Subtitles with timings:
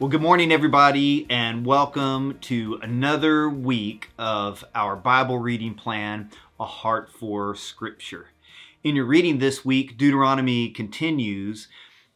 [0.00, 6.64] Well, good morning, everybody, and welcome to another week of our Bible reading plan, A
[6.64, 8.30] Heart for Scripture.
[8.82, 11.68] In your reading this week, Deuteronomy continues,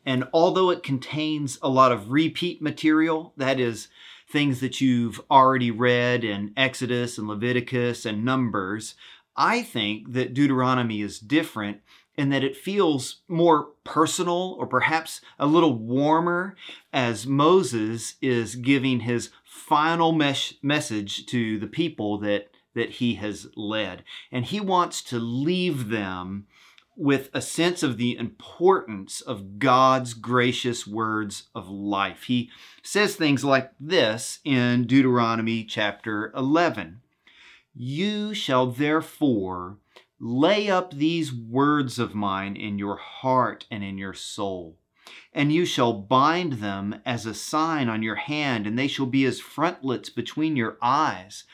[0.05, 3.87] and although it contains a lot of repeat material, that is,
[4.29, 8.97] things that you've already read in Exodus and Leviticus and Numbers,
[9.37, 11.83] I think that Deuteronomy is different
[12.19, 16.57] in that it feels more personal or perhaps a little warmer
[16.93, 23.47] as Moses is giving his final mes- message to the people that, that he has
[23.55, 24.03] led.
[24.33, 26.49] And he wants to leave them
[26.97, 32.25] with a sense of the importance of God's gracious words of life.
[32.25, 32.51] He
[32.83, 37.01] says things like this in Deuteronomy chapter 11
[37.77, 39.77] You shall therefore
[40.21, 44.77] Lay up these words of mine in your heart and in your soul.
[45.33, 49.25] And you shall bind them as a sign on your hand, and they shall be
[49.25, 51.45] as frontlets between your eyes.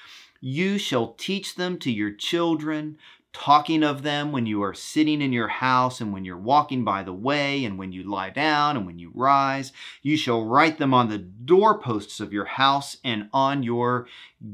[0.41, 2.97] You shall teach them to your children,
[3.33, 7.03] talking of them when you are sitting in your house, and when you're walking by
[7.03, 9.73] the way, and when you lie down, and when you rise.
[10.03, 14.07] You shall write them on the doorposts of your house and on your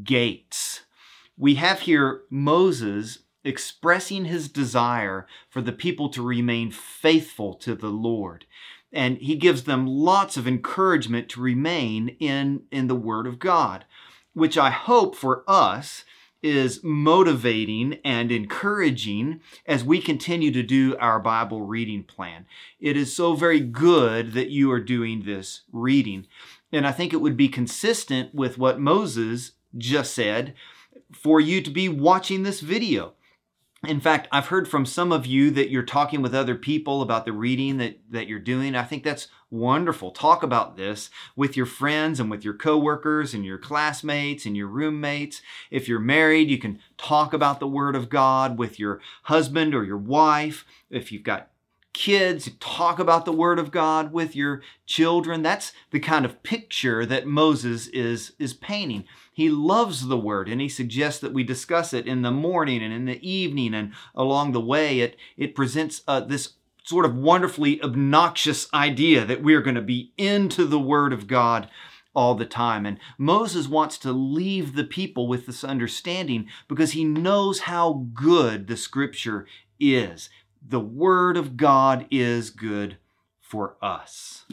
[0.03, 0.81] gates.
[1.39, 7.89] We have here Moses expressing his desire for the people to remain faithful to the
[7.89, 8.45] Lord.
[8.93, 13.85] And he gives them lots of encouragement to remain in, in the Word of God,
[14.35, 16.05] which I hope for us
[16.43, 22.47] is motivating and encouraging as we continue to do our Bible reading plan.
[22.81, 26.27] It is so very good that you are doing this reading.
[26.73, 30.55] And I think it would be consistent with what Moses just said
[31.13, 33.15] for you to be watching this video.
[33.87, 37.25] In fact, I've heard from some of you that you're talking with other people about
[37.25, 38.75] the reading that, that you're doing.
[38.75, 40.11] I think that's wonderful.
[40.11, 44.67] Talk about this with your friends and with your coworkers and your classmates and your
[44.67, 45.41] roommates.
[45.71, 49.83] If you're married, you can talk about the Word of God with your husband or
[49.83, 50.67] your wife.
[50.91, 51.49] If you've got
[51.93, 55.43] kids, talk about the Word of God with your children.
[55.43, 59.05] That's the kind of picture that Moses is, is painting.
[59.33, 62.93] He loves the Word and he suggests that we discuss it in the morning and
[62.93, 65.01] in the evening and along the way.
[65.01, 70.13] It, it presents uh, this sort of wonderfully obnoxious idea that we're going to be
[70.17, 71.69] into the Word of God
[72.15, 72.87] all the time.
[72.87, 78.67] And Moses wants to leave the people with this understanding because he knows how good
[78.67, 79.47] the Scripture
[79.79, 80.29] is
[80.67, 82.99] the Word of God is good
[83.41, 84.45] for us.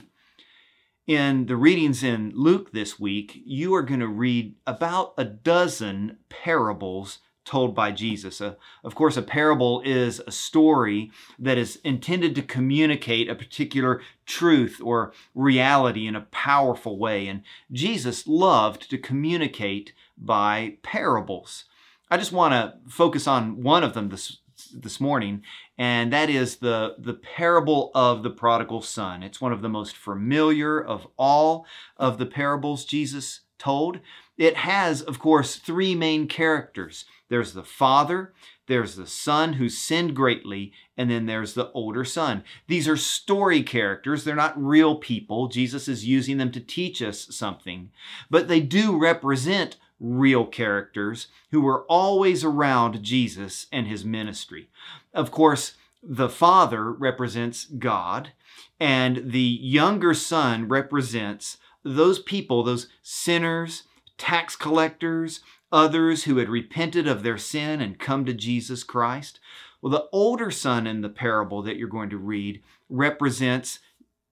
[1.06, 6.18] In the readings in Luke this week, you are going to read about a dozen
[6.28, 8.42] parables told by Jesus.
[8.42, 11.10] Uh, of course, a parable is a story
[11.40, 17.28] that is intended to communicate a particular truth or reality in a powerful way.
[17.28, 21.64] And Jesus loved to communicate by parables.
[22.12, 24.40] I just want to focus on one of them this,
[24.74, 25.44] this morning,
[25.78, 29.24] and that is the, the parable of the prodigal son.
[29.24, 31.66] It's one of the most familiar of all
[31.98, 34.00] of the parables Jesus told.
[34.38, 38.34] It has, of course, three main characters there's the father,
[38.68, 42.44] there's the son who sinned greatly, and then there's the older son.
[42.68, 44.24] These are story characters.
[44.24, 45.48] They're not real people.
[45.48, 47.92] Jesus is using them to teach us something,
[48.30, 54.70] but they do represent real characters who were always around Jesus and his ministry.
[55.14, 58.32] Of course, the father represents God,
[58.80, 63.84] and the younger son represents those people, those sinners,
[64.18, 65.42] tax collectors,
[65.72, 69.40] others who had repented of their sin and come to Jesus Christ.
[69.82, 73.80] Well, the older son in the parable that you're going to read represents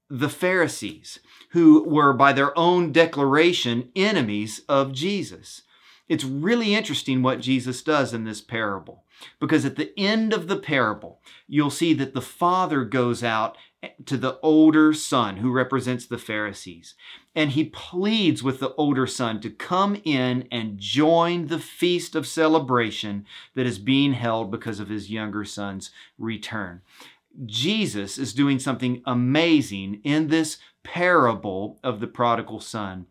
[0.10, 5.64] the Pharisees, who were by their own declaration enemies of Jesus.
[6.08, 9.04] It's really interesting what Jesus does in this parable
[9.40, 13.58] because at the end of the parable, you'll see that the father goes out
[14.06, 16.96] to the older son who represents the Pharisees
[17.36, 22.26] and he pleads with the older son to come in and join the feast of
[22.26, 26.82] celebration that is being held because of his younger son's return.
[27.46, 33.08] Jesus is doing something amazing in this parable of the prodigal son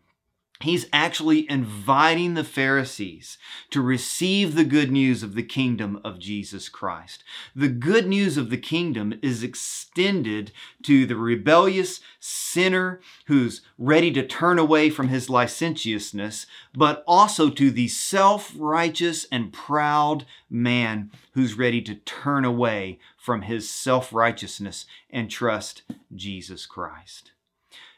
[0.61, 3.37] He's actually inviting the Pharisees
[3.71, 7.23] to receive the good news of the kingdom of Jesus Christ.
[7.53, 10.53] The good news of the kingdom is extended
[10.83, 17.69] to the rebellious sinner who's ready to turn away from his licentiousness, but also to
[17.69, 24.85] the self righteous and proud man who's ready to turn away from his self righteousness
[25.09, 25.81] and trust
[26.15, 27.31] Jesus Christ.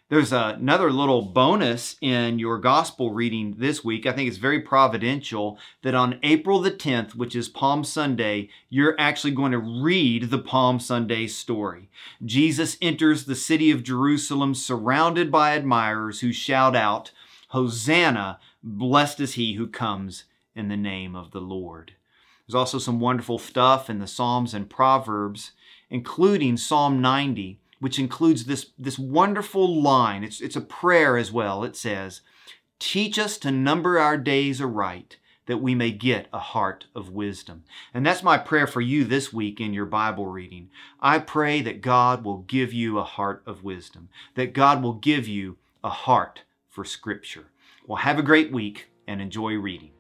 [0.09, 4.06] There's another little bonus in your gospel reading this week.
[4.06, 8.95] I think it's very providential that on April the 10th, which is Palm Sunday, you're
[8.98, 11.89] actually going to read the Palm Sunday story.
[12.24, 17.12] Jesus enters the city of Jerusalem surrounded by admirers who shout out,
[17.50, 20.24] Hosanna, blessed is he who comes
[20.56, 21.95] in the name of the Lord.
[22.48, 25.51] There's also some wonderful stuff in the Psalms and Proverbs,
[25.89, 30.24] including Psalm 90 which includes this, this wonderful line.
[30.24, 31.63] It's, it's a prayer as well.
[31.63, 32.21] It says,
[32.79, 37.63] Teach us to number our days aright, that we may get a heart of wisdom.
[37.94, 40.69] And that's my prayer for you this week in your Bible reading.
[41.00, 45.27] I pray that God will give you a heart of wisdom, that God will give
[45.27, 47.47] you a heart for Scripture.
[47.88, 49.91] Well, have a great week and enjoy reading.